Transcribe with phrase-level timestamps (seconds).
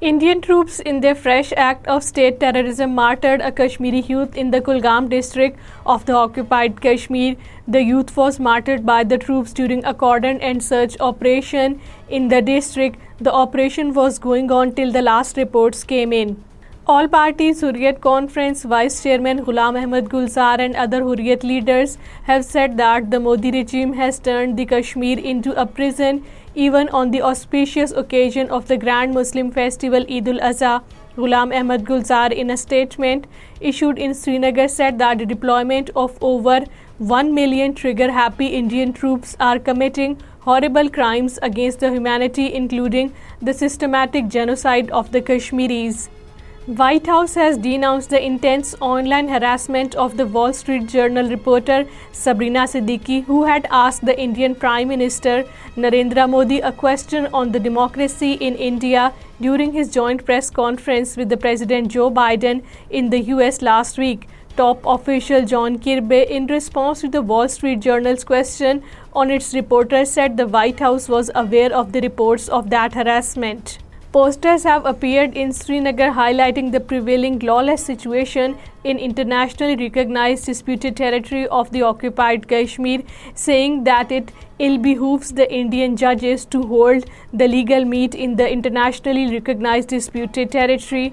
[0.00, 4.60] Indian troops in their fresh act of state terrorism martyred a Kashmiri youth in the
[4.60, 5.58] Kulgam district
[5.94, 7.34] of the occupied Kashmir.
[7.76, 12.40] The youth was martyred by the troops during a cordon and search operation in the
[12.40, 13.00] district.
[13.20, 16.36] The operation was going on till the last reports came in.
[16.92, 21.96] All-Party Hurriyat Conference Vice Chairman Ghulam Ahmed Gulzar and other Hurriyat leaders
[22.28, 26.22] have said that the Modi regime has turned the Kashmir into a prison.
[26.68, 30.72] Even on the auspicious occasion of the Grand Muslim Festival Eid al-Adha,
[31.20, 33.26] Ghulam Ahmed Gulzar, in a statement
[33.60, 36.58] issued in Srinagar, said that the deployment of over
[36.98, 40.20] 1 million trigger-happy Indian troops are committing
[40.52, 46.08] horrible crimes against the humanity, including the systematic genocide of the Kashmiris.
[46.76, 51.78] White House has denounced the intense online harassment of the Wall Street Journal reporter
[52.12, 55.36] Sabrina Siddiqui, who had asked the Indian Prime Minister
[55.78, 61.30] Narendra Modi a question on the democracy in India during his joint press conference with
[61.30, 64.28] the President Joe Biden in the US last week.
[64.54, 68.82] Top official John Kirby, in response to the Wall Street Journal's question
[69.14, 73.76] on its reporter, said the White House was aware of the reports of that harassment.
[74.10, 81.46] Posters have appeared in Srinagar highlighting the prevailing lawless situation in internationally recognized disputed territory
[81.48, 83.02] of the occupied Kashmir,
[83.34, 84.32] saying that it
[84.66, 87.04] all behooves the Indian ججیز to hold
[87.40, 91.08] the legal meet in a internationally recognise disputed territory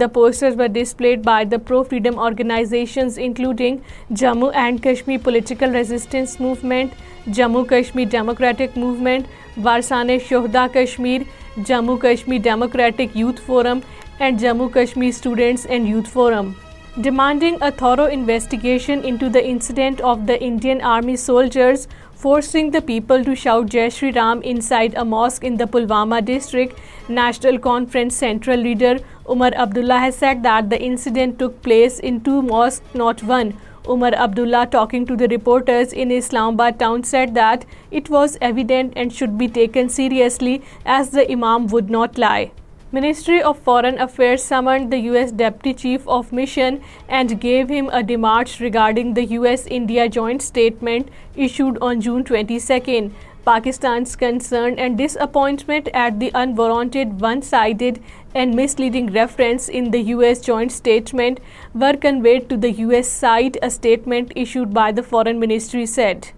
[0.00, 3.76] the posters displayed by the pro freedom organisations including
[4.20, 11.22] Jammu and Kashmir Political Resistance Movement Jammu Kashmir Democratic Movement بارسانے شہدا Kashmir
[11.68, 13.78] Jammu Kashmir Democratic Youth Forum
[14.18, 16.50] and Jammu Kashmir Students and Youth Forum
[16.98, 21.86] demanding a thorough investigation into the incident of the Indian Army soldiers
[22.22, 26.76] forcing the people to shout Jai Shri Ram inside a mosque in the Pulwama district.
[27.08, 32.42] National Conference Central leader Umar Abdullah has said that the incident took place in two
[32.42, 33.54] mosques, not one.
[33.88, 39.12] Umar Abdullah, talking to the reporters in Islamabad town, said that it was evident and
[39.12, 42.48] should be taken seriously as the Imam would not lie.
[42.96, 45.30] Ministry of Foreign Affairs summoned the U.S.
[45.30, 51.78] Deputy Chief of Mission and gave him a demarche regarding the U.S.-India joint statement issued
[51.80, 53.12] on June 22.
[53.44, 58.02] Pakistan's concern and disappointment at the unwarranted, one-sided
[58.34, 60.40] and misleading reference in the U.S.
[60.40, 61.38] joint statement
[61.72, 63.06] were conveyed to the U.S.
[63.06, 66.28] side, a statement issued by the Foreign Ministry said.